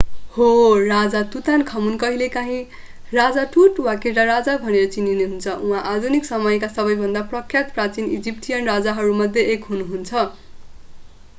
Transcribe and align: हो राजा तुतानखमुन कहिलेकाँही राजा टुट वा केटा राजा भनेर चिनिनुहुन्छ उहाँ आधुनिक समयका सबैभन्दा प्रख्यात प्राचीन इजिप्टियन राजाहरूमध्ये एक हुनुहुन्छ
हो 0.33 0.45
राजा 0.81 1.21
तुतानखमुन 1.33 1.97
कहिलेकाँही 1.97 2.55
राजा 3.11 3.43
टुट 3.55 3.79
वा 3.87 3.93
केटा 4.05 4.23
राजा 4.29 4.55
भनेर 4.63 4.87
चिनिनुहुन्छ 4.95 5.53
उहाँ 5.59 5.83
आधुनिक 5.91 6.25
समयका 6.29 6.69
सबैभन्दा 6.71 7.23
प्रख्यात 7.35 7.71
प्राचीन 7.75 8.09
इजिप्टियन 8.17 8.67
राजाहरूमध्ये 8.71 9.45
एक 9.53 9.69
हुनुहुन्छ 9.69 10.25